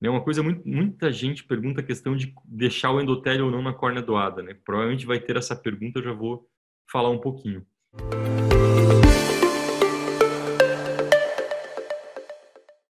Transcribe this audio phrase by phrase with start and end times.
[0.00, 0.08] Né?
[0.08, 3.74] Uma coisa, muito, muita gente pergunta a questão de deixar o endotélio ou não na
[3.74, 4.42] córnea doada.
[4.42, 4.56] Né?
[4.64, 6.48] Provavelmente vai ter essa pergunta, eu já vou
[6.90, 7.66] falar um pouquinho.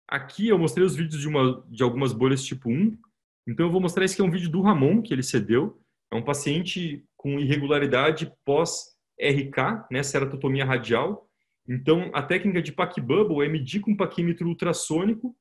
[0.09, 2.97] Aqui eu mostrei os vídeos de, uma, de algumas bolhas tipo 1.
[3.47, 5.79] Então eu vou mostrar esse que é um vídeo do Ramon, que ele cedeu.
[6.11, 11.29] É um paciente com irregularidade pós-RK, né, ceratotomia radial.
[11.69, 15.37] Então a técnica de pack bubble é medir com paquímetro ultrassônico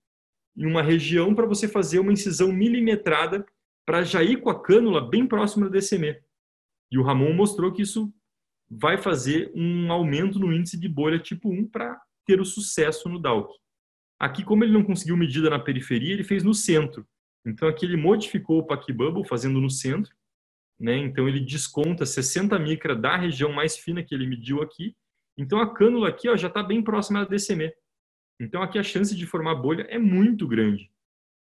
[0.55, 3.45] em uma região para você fazer uma incisão milimetrada
[3.85, 6.16] para já ir com a cânula bem próxima do DCM.
[6.91, 8.13] E o Ramon mostrou que isso
[8.70, 13.20] vai fazer um aumento no índice de bolha tipo 1 para ter o sucesso no
[13.20, 13.52] DALC.
[14.20, 17.05] Aqui, como ele não conseguiu medida na periferia, ele fez no centro.
[17.45, 20.15] Então, aqui ele modificou o Pack Bubble, fazendo no centro.
[20.79, 20.98] Né?
[20.98, 24.95] Então, ele desconta 60 micra da região mais fina que ele mediu aqui.
[25.38, 27.71] Então, a cânula aqui ó, já está bem próxima da DCM.
[28.39, 30.91] Então, aqui a chance de formar bolha é muito grande.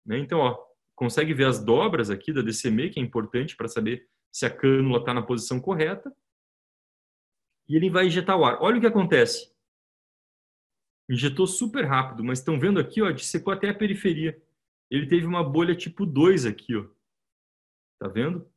[0.04, 0.18] Né?
[0.18, 0.64] Então, ó,
[0.94, 4.98] consegue ver as dobras aqui da DCM, que é importante para saber se a cânula
[4.98, 6.14] está na posição correta.
[7.68, 8.58] E ele vai injetar o ar.
[8.60, 9.52] Olha o que acontece.
[11.08, 14.40] Injetou super rápido, mas estão vendo aqui, ó, dissecou até a periferia.
[14.90, 16.86] Ele teve uma bolha tipo 2 aqui, ó.
[17.98, 18.48] Tá vendo?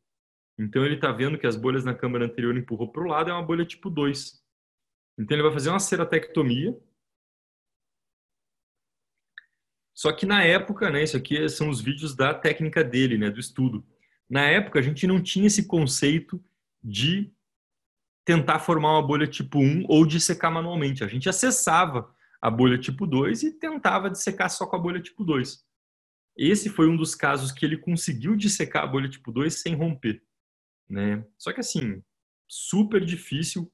[0.58, 3.33] Então ele está vendo que as bolhas na câmara anterior empurrou para o lado, é
[3.33, 4.43] uma bolha tipo 2.
[5.17, 6.77] Então ele vai fazer uma ceratectomia,
[10.00, 13.38] Só que na época, né, isso aqui são os vídeos da técnica dele, né, do
[13.38, 13.86] estudo.
[14.30, 16.42] Na época a gente não tinha esse conceito
[16.81, 17.30] de
[18.23, 21.03] tentar formar uma bolha tipo 1 ou de secar manualmente.
[21.03, 25.22] A gente acessava a bolha tipo 2 e tentava dissecar só com a bolha tipo
[25.22, 25.66] 2.
[26.38, 30.23] Esse foi um dos casos que ele conseguiu dissecar a bolha tipo 2 sem romper.
[30.89, 31.25] Né?
[31.38, 32.02] Só que assim,
[32.47, 33.70] super difícil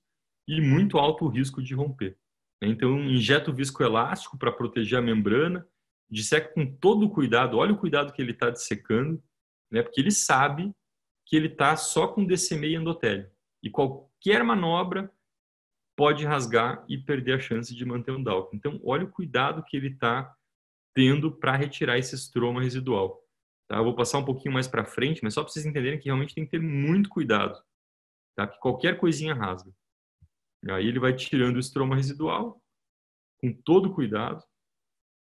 [0.47, 2.17] e muito alto o risco de romper.
[2.63, 5.67] Então, injeta o viscoelástico para proteger a membrana,
[6.09, 9.21] disseca com todo o cuidado, olha o cuidado que ele está dissecando,
[9.71, 9.81] né?
[9.81, 10.73] porque ele sabe
[11.25, 13.29] que ele está só com DCM e endotélio.
[13.63, 15.11] E qualquer manobra
[15.95, 18.53] pode rasgar e perder a chance de manter um DALC.
[18.53, 20.35] Então, olha o cuidado que ele está
[20.93, 23.21] tendo para retirar esse estroma residual.
[23.67, 23.77] Tá?
[23.77, 26.35] Eu vou passar um pouquinho mais para frente, mas só para vocês entenderem que realmente
[26.35, 27.59] tem que ter muito cuidado,
[28.35, 28.47] tá?
[28.47, 29.71] que qualquer coisinha rasga.
[30.69, 32.61] Aí ele vai tirando o estroma residual
[33.39, 34.43] com todo cuidado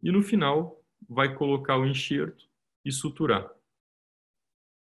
[0.05, 2.45] e no final vai colocar o enxerto
[2.85, 3.51] e suturar.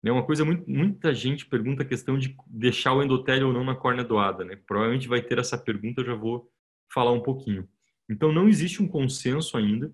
[0.04, 3.64] É uma coisa muito, muita gente pergunta a questão de deixar o endotélio ou não
[3.64, 4.54] na córnea doada, né?
[4.54, 6.52] Provavelmente vai ter essa pergunta, eu já vou
[6.92, 7.66] falar um pouquinho.
[8.06, 9.90] Então não existe um consenso ainda.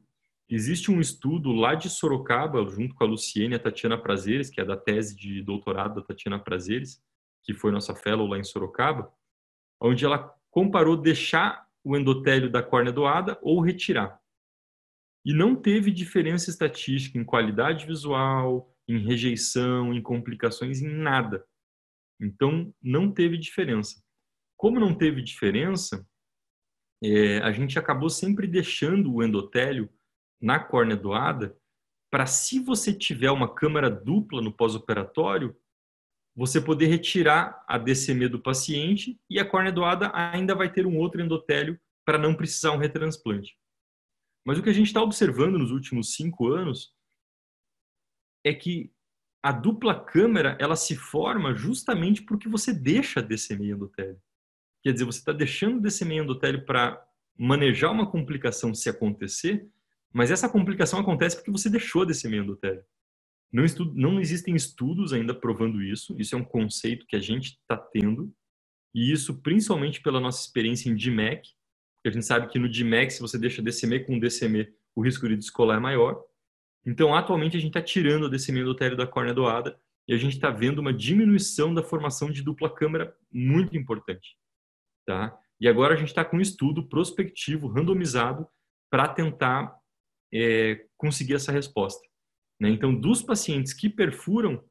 [0.49, 4.61] Existe um estudo lá de Sorocaba, junto com a Luciene e a Tatiana Prazeres, que
[4.61, 7.01] é da tese de doutorado da Tatiana Prazeres,
[7.45, 9.13] que foi nossa fellow lá em Sorocaba,
[9.81, 14.20] onde ela comparou deixar o endotélio da córnea doada ou retirar
[15.25, 21.45] e não teve diferença estatística em qualidade visual, em rejeição, em complicações, em nada.
[22.21, 24.03] Então, não teve diferença.
[24.57, 26.07] Como não teve diferença,
[27.03, 29.89] é, a gente acabou sempre deixando o endotélio
[30.41, 31.57] na córnea doada
[32.11, 35.57] para, se você tiver uma câmara dupla no pós-operatório,
[36.35, 40.97] você poder retirar a DCM do paciente e a córnea doada ainda vai ter um
[40.97, 43.60] outro endotélio para não precisar um retransplante.
[44.51, 46.93] Mas o que a gente está observando nos últimos cinco anos
[48.45, 48.93] é que
[49.41, 54.21] a dupla câmera ela se forma justamente porque você deixa desse meio endotélio.
[54.83, 57.01] Quer dizer, você está deixando desse meio endotélio para
[57.39, 59.69] manejar uma complicação se acontecer,
[60.13, 62.83] mas essa complicação acontece porque você deixou desse meio endotélio.
[63.53, 67.51] Não, estudo, não existem estudos ainda provando isso, isso é um conceito que a gente
[67.51, 68.35] está tendo,
[68.93, 71.51] e isso principalmente pela nossa experiência em DMEC,
[72.01, 74.67] porque a gente sabe que no DMEC, se você deixa DCM com DCM,
[74.97, 76.25] o risco de descolar é maior.
[76.85, 79.79] Então, atualmente, a gente está tirando a DCM endotélio da córnea doada
[80.09, 84.35] e a gente está vendo uma diminuição da formação de dupla câmara muito importante.
[85.07, 85.39] Tá?
[85.61, 88.49] E agora a gente está com um estudo prospectivo, randomizado,
[88.91, 89.77] para tentar
[90.33, 92.01] é, conseguir essa resposta.
[92.59, 92.71] Né?
[92.71, 94.65] Então, dos pacientes que perfuram,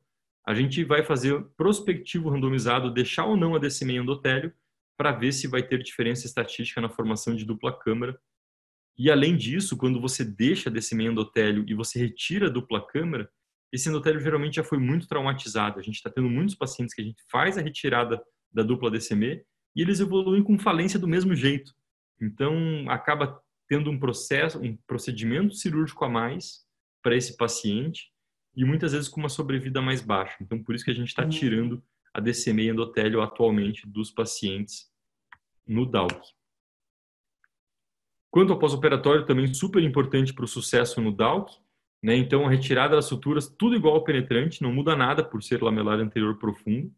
[0.48, 4.52] a gente vai fazer prospectivo randomizado, deixar ou não a DCM endotélio,
[5.00, 8.20] para ver se vai ter diferença estatística na formação de dupla câmara.
[8.98, 13.32] E além disso, quando você deixa desse meio endotélio e você retira a dupla câmara,
[13.72, 15.80] esse endotélio geralmente já foi muito traumatizado.
[15.80, 19.42] A gente está tendo muitos pacientes que a gente faz a retirada da dupla DCM
[19.74, 21.74] e eles evoluem com falência do mesmo jeito.
[22.22, 26.66] Então, acaba tendo um processo, um procedimento cirúrgico a mais
[27.02, 28.12] para esse paciente
[28.54, 30.36] e muitas vezes com uma sobrevida mais baixa.
[30.42, 31.30] Então, por isso que a gente está uhum.
[31.30, 31.82] tirando
[32.14, 34.89] a DCM endotélio atualmente dos pacientes
[35.70, 36.20] no DALC.
[38.32, 41.52] Quanto ao pós-operatório, também super importante para o sucesso no DALC,
[42.02, 42.16] Né?
[42.16, 46.00] Então, a retirada das suturas, tudo igual ao penetrante, não muda nada por ser lamelar
[46.00, 46.94] anterior profundo.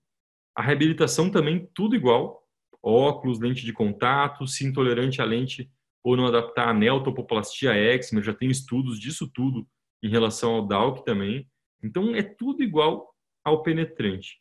[0.56, 2.48] A reabilitação também, tudo igual.
[2.84, 5.72] Óculos, lente de contato, se intolerante à lente
[6.04, 9.68] ou não adaptar a neotopoplastia eczema, já tem estudos disso tudo
[10.04, 11.48] em relação ao DALC também.
[11.84, 14.40] Então, é tudo igual ao penetrante.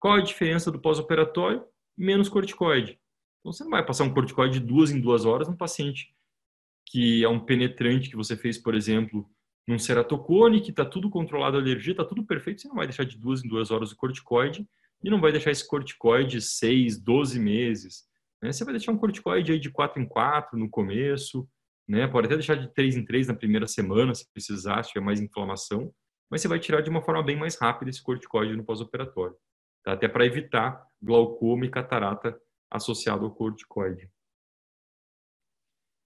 [0.00, 1.64] Qual a diferença do pós-operatório?
[1.96, 2.98] Menos corticoide.
[3.46, 6.12] Então, você não vai passar um corticoide de duas em duas horas num paciente
[6.84, 9.28] que é um penetrante que você fez, por exemplo,
[9.68, 13.04] num ceratocone, que está tudo controlado a alergia, está tudo perfeito, você não vai deixar
[13.04, 14.66] de duas em duas horas o corticoide
[15.02, 18.02] e não vai deixar esse corticoide seis, doze meses.
[18.42, 18.50] Né?
[18.50, 21.48] Você vai deixar um corticoide aí de quatro em quatro no começo,
[21.86, 22.04] né?
[22.08, 25.20] pode até deixar de três em três na primeira semana, se precisar, se tiver mais
[25.20, 25.92] inflamação,
[26.28, 29.36] mas você vai tirar de uma forma bem mais rápida esse corticoide no pós-operatório,
[29.84, 29.92] tá?
[29.92, 32.36] até para evitar glaucoma e catarata
[32.70, 34.10] associado ao corticoide.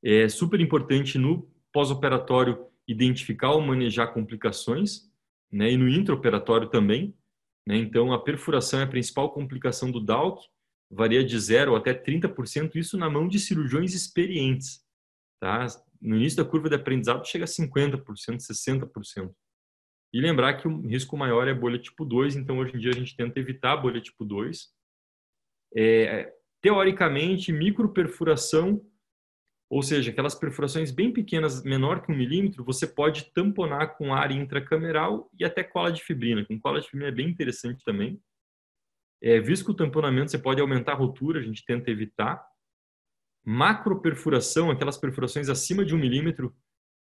[0.02, 5.10] É super importante no pós-operatório identificar ou manejar complicações,
[5.52, 7.16] né, e no intraoperatório também.
[7.66, 10.40] Né, então, a perfuração é a principal complicação do DALC,
[10.90, 14.84] varia de 0 até 30%, isso na mão de cirurgiões experientes.
[15.40, 15.66] Tá?
[16.00, 18.02] No início da curva de aprendizado chega a 50%,
[18.38, 19.34] 60%.
[20.12, 22.94] E lembrar que o risco maior é bolha tipo 2, então hoje em dia a
[22.94, 24.68] gente tenta evitar a bolha tipo 2.
[25.76, 28.84] É, teoricamente, microperfuração
[29.70, 34.32] ou seja, aquelas perfurações bem pequenas, menor que um milímetro, você pode tamponar com ar
[34.32, 36.44] intracameral e até cola de fibrina.
[36.44, 38.20] Com cola de fibrina é bem interessante também.
[39.22, 42.44] É, visto que o tamponamento você pode aumentar a rotura, a gente tenta evitar.
[43.46, 46.52] Macroperfuração, aquelas perfurações acima de um milímetro,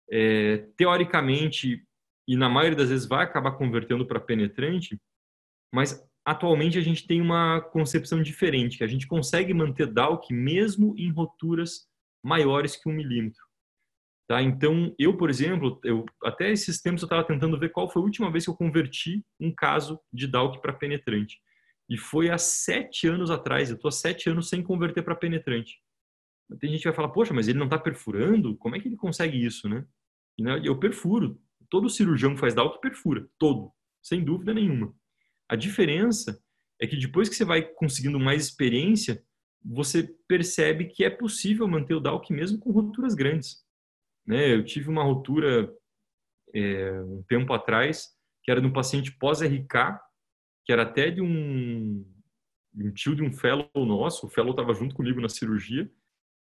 [0.09, 1.85] é, teoricamente,
[2.29, 5.01] e na maioria das vezes vai acabar convertendo para penetrante,
[5.75, 10.95] mas atualmente a gente tem uma concepção diferente, que a gente consegue manter DALC mesmo
[10.97, 11.87] em roturas
[12.25, 13.43] maiores que um milímetro.
[14.29, 14.41] Tá?
[14.41, 18.05] Então, eu, por exemplo, eu, até esses tempos eu estava tentando ver qual foi a
[18.05, 21.41] última vez que eu converti um caso de DALC para penetrante.
[21.89, 23.69] E foi há sete anos atrás.
[23.69, 25.81] Eu estou há sete anos sem converter para penetrante.
[26.61, 28.57] Tem gente que vai falar, poxa, mas ele não está perfurando?
[28.57, 29.85] Como é que ele consegue isso, né?
[30.39, 31.41] E, né, eu perfuro.
[31.69, 33.29] Todo cirurgião que faz DALC perfura.
[33.39, 33.73] Todo.
[34.03, 34.95] Sem dúvida nenhuma.
[35.53, 36.43] A diferença
[36.81, 39.23] é que depois que você vai conseguindo mais experiência,
[39.63, 43.59] você percebe que é possível manter o DALC mesmo com roturas grandes.
[44.27, 44.55] Né?
[44.55, 45.71] Eu tive uma rotura
[46.55, 48.09] é, um tempo atrás,
[48.43, 50.01] que era de um paciente pós-RK,
[50.65, 52.03] que era até de um,
[52.75, 55.87] um tio de um fellow nosso, o fellow estava junto comigo na cirurgia,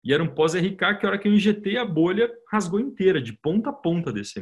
[0.02, 3.34] e era um pós-RK que a hora que eu injetei a bolha rasgou inteira, de
[3.34, 4.40] ponta a ponta desse.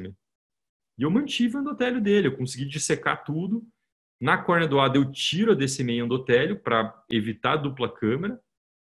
[0.96, 3.66] E eu mantive o endotélio dele, eu consegui dissecar tudo.
[4.20, 8.38] Na córnea doada eu tiro a DCM endotélio para evitar a dupla câmera,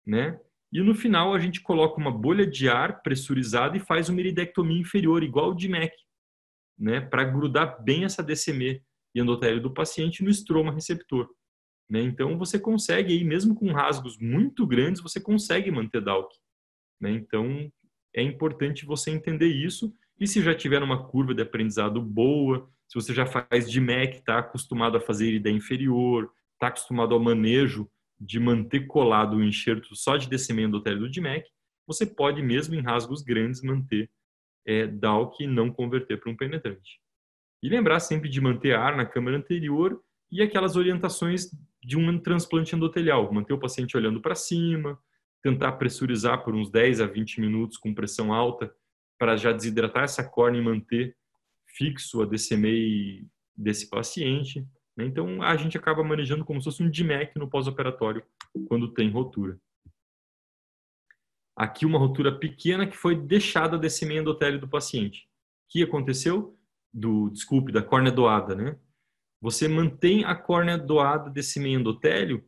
[0.06, 0.40] né?
[0.74, 4.82] E no final a gente coloca uma bolha de ar pressurizada e faz uma iridectomia
[4.82, 5.96] inferior, igual o de MEC,
[6.78, 7.02] né?
[7.02, 8.82] Para grudar bem essa DCM
[9.14, 11.30] e endotélio do paciente no estroma receptor.
[11.90, 12.02] Né?
[12.02, 16.30] Então você consegue aí, mesmo com rasgos muito grandes, você consegue manter DALC.
[17.00, 17.12] Né?
[17.12, 17.72] Então
[18.14, 19.94] é importante você entender isso.
[20.20, 24.18] E se já tiver uma curva de aprendizado boa, se você já faz de MEC,
[24.18, 27.90] está acostumado a fazer ideia inferior, está acostumado ao manejo
[28.20, 31.48] de manter colado o enxerto só de descimento endotélio do DMEC,
[31.86, 34.10] você pode, mesmo em rasgos grandes, manter
[34.66, 37.00] é, DALC e não converter para um penetrante.
[37.64, 40.02] E lembrar sempre de manter ar na câmara anterior
[40.32, 41.50] e aquelas orientações
[41.82, 45.00] de um transplante endotelial, manter o paciente olhando para cima,
[45.42, 48.74] tentar pressurizar por uns 10 a 20 minutos com pressão alta
[49.18, 51.16] para já desidratar essa córnea e manter
[51.78, 54.68] fixo a DCMA desse paciente.
[54.96, 55.06] Né?
[55.06, 58.24] Então, a gente acaba manejando como se fosse um DMEC no pós-operatório,
[58.68, 59.60] quando tem rotura.
[61.56, 65.24] Aqui uma rotura pequena que foi deixada desse meio endotélio do paciente.
[65.24, 66.58] O que aconteceu?
[66.94, 68.80] Do, desculpe, da córnea doada, né?
[69.42, 71.30] Você mantém a córnea doada
[71.60, 72.44] meio endotélio,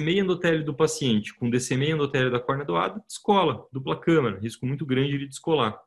[0.00, 4.84] meio endotélio do paciente com meio endotélio da córnea doada, descola, dupla câmara, risco muito
[4.84, 5.80] grande de descolar.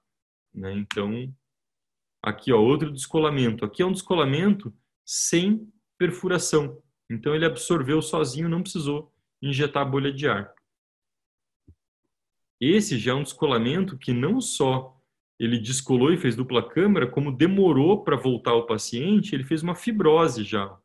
[0.53, 0.73] Né?
[0.73, 1.33] Então,
[2.21, 3.65] aqui ó, outro descolamento.
[3.65, 4.73] Aqui é um descolamento
[5.05, 6.81] sem perfuração.
[7.09, 9.11] Então ele absorveu sozinho, não precisou
[9.41, 10.53] injetar bolha de ar.
[12.59, 14.95] Esse já é um descolamento que não só
[15.39, 19.73] ele descolou e fez dupla câmara, como demorou para voltar ao paciente, ele fez uma
[19.73, 20.77] fibrose já.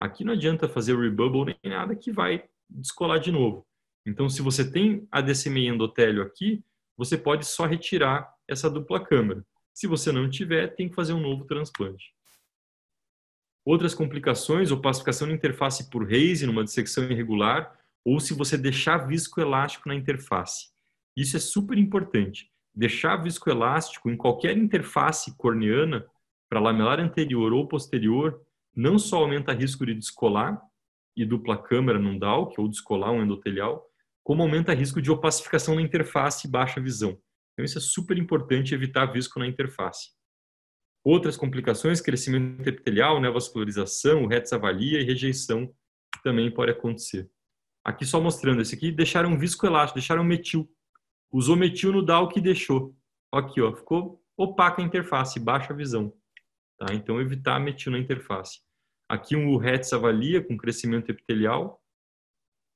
[0.00, 3.66] Aqui não adianta fazer rebubble nem nada que vai descolar de novo.
[4.06, 6.64] Então, se você tem a DCMI endotélio aqui,
[6.96, 9.44] você pode só retirar essa dupla câmara.
[9.74, 12.12] Se você não tiver, tem que fazer um novo transplante.
[13.64, 19.88] Outras complicações, opacificação na interface por Reise, numa dissecção irregular, ou se você deixar viscoelástico
[19.88, 20.70] na interface.
[21.16, 22.50] Isso é super importante.
[22.74, 26.06] Deixar viscoelástico em qualquer interface corneana
[26.48, 28.40] para lamelar anterior ou posterior,
[28.74, 30.60] não só aumenta risco de descolar
[31.16, 33.86] e dupla câmera num DALC ou descolar um endotelial,
[34.22, 37.18] como aumenta risco de opacificação na interface e baixa visão.
[37.52, 40.10] Então isso é super importante evitar visco na interface.
[41.04, 45.72] Outras complicações, crescimento epitelial, neovascularização, Hertz avalia e rejeição
[46.22, 47.30] também pode acontecer.
[47.84, 50.70] Aqui só mostrando, esse aqui deixaram viscoelástico, deixaram metil.
[51.32, 52.94] Usou metil no DAO que deixou.
[53.32, 56.12] Aqui, ó, ficou opaca a interface, baixa visão.
[56.78, 56.92] Tá?
[56.92, 58.60] Então, evitar metil na interface.
[59.08, 61.82] Aqui um Hertz avalia com crescimento epitelial.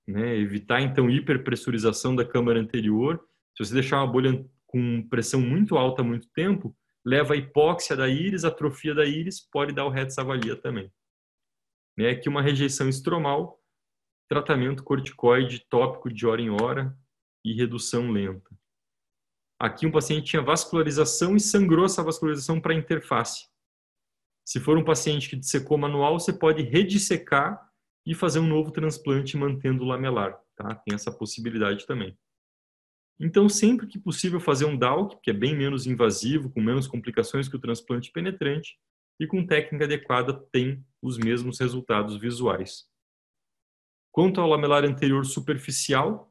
[0.06, 0.36] Né?
[0.36, 3.18] Evitar, então, hiperpressurização da câmara anterior.
[3.56, 6.76] Se você deixar uma bolha com pressão muito alta há muito tempo,
[7.06, 10.92] leva a hipóxia da íris, atrofia da íris, pode dar o Hertz avalia também.
[11.96, 12.10] Né?
[12.10, 13.62] Aqui uma rejeição estromal,
[14.28, 16.92] tratamento corticoide tópico de hora em hora
[17.44, 18.50] e redução lenta.
[19.60, 23.46] Aqui um paciente tinha vascularização e sangrou essa vascularização para interface.
[24.44, 27.64] Se for um paciente que dissecou manual, você pode redissecar
[28.04, 30.36] e fazer um novo transplante mantendo o lamelar.
[30.56, 30.74] Tá?
[30.74, 32.18] Tem essa possibilidade também.
[33.24, 37.48] Então, sempre que possível, fazer um DALC, que é bem menos invasivo, com menos complicações
[37.48, 38.78] que o transplante penetrante,
[39.18, 42.84] e com técnica adequada tem os mesmos resultados visuais.
[44.12, 46.30] Quanto ao lamelar anterior superficial,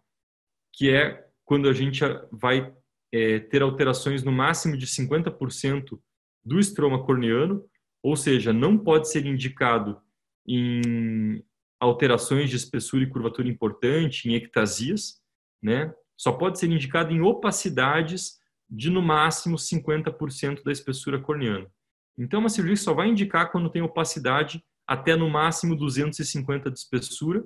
[0.72, 2.72] que é quando a gente vai
[3.12, 6.00] é, ter alterações no máximo de 50%
[6.46, 7.66] do estroma corneano,
[8.04, 10.00] ou seja, não pode ser indicado
[10.48, 11.44] em
[11.80, 15.20] alterações de espessura e curvatura importante, em ectasias,
[15.60, 15.92] né?
[16.18, 18.40] Só pode ser indicado em opacidades
[18.70, 21.70] de no máximo 50% da espessura corneana.
[22.18, 27.44] Então, uma cirurgia só vai indicar quando tem opacidade até no máximo 250 de espessura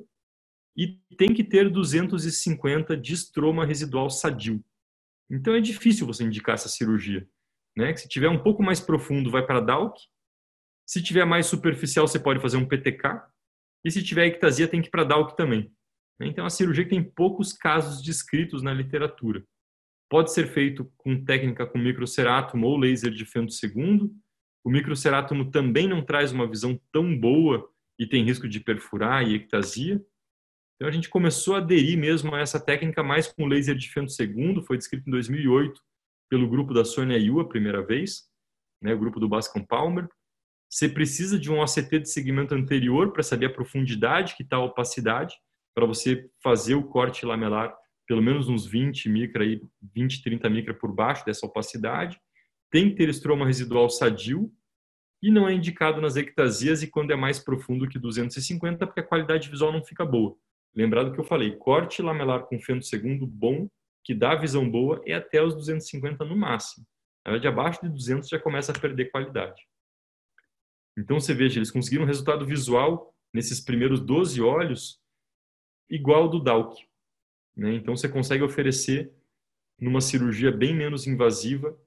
[0.76, 4.64] e tem que ter 250 de estroma residual sadio.
[5.30, 7.28] Então, é difícil você indicar essa cirurgia.
[7.76, 7.96] Né?
[7.96, 9.96] Se tiver um pouco mais profundo, vai para DALC.
[10.86, 13.22] Se tiver mais superficial, você pode fazer um PTK.
[13.84, 15.72] E se tiver ectasia, tem que ir para DALC também.
[16.22, 19.44] Então, é uma cirurgia que tem poucos casos descritos na literatura.
[20.10, 24.16] Pode ser feito com técnica com microcerátomo ou laser de segundo
[24.68, 29.34] o microcerátomo também não traz uma visão tão boa e tem risco de perfurar e
[29.34, 29.96] ectasia.
[30.76, 34.62] Então a gente começou a aderir mesmo a essa técnica mais com laser de segundo,
[34.62, 35.82] foi descrito em 2008
[36.30, 38.24] pelo grupo da Sônia Yu a primeira vez,
[38.84, 40.06] né, o grupo do Bascom Palmer.
[40.70, 44.66] Você precisa de um OCT de segmento anterior para saber a profundidade que está a
[44.66, 45.34] opacidade,
[45.78, 47.72] para você fazer o corte lamelar
[48.08, 49.46] pelo menos uns 20 micra,
[49.94, 52.20] 20, 30 micra por baixo dessa opacidade
[52.72, 54.52] tem que ter estroma residual sadio
[55.22, 59.04] e não é indicado nas ectasias e quando é mais profundo que 250, porque a
[59.04, 60.36] qualidade visual não fica boa.
[60.76, 63.70] Lembrado que eu falei, corte lamelar com fento segundo bom,
[64.04, 66.88] que dá visão boa, é até os 250 no máximo.
[67.24, 69.62] Na verdade, abaixo de 200 já começa a perder qualidade.
[70.98, 75.06] Então você veja, eles conseguiram um resultado visual nesses primeiros 12 olhos
[75.90, 76.86] igual ao do Dalk.
[77.56, 77.76] Né?
[77.76, 79.12] Então você consegue oferecer
[79.80, 81.78] numa cirurgia bem menos invasiva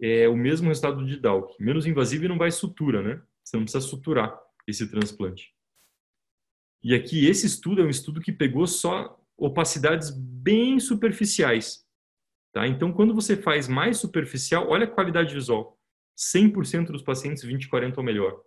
[0.00, 3.22] é o mesmo resultado de Dalk, menos invasivo e não vai sutura, né?
[3.44, 4.36] Você não precisa suturar
[4.66, 5.54] esse transplante.
[6.82, 11.86] E aqui esse estudo é um estudo que pegou só opacidades bem superficiais,
[12.52, 12.66] tá?
[12.66, 15.78] Então quando você faz mais superficial, olha a qualidade visual.
[16.16, 18.42] 100% dos pacientes 20, 40 ou melhor.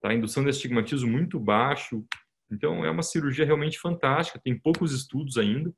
[0.00, 0.12] Tá?
[0.12, 2.04] Indução de astigmatismo muito baixo.
[2.50, 5.72] Então é uma cirurgia realmente fantástica, tem poucos estudos ainda.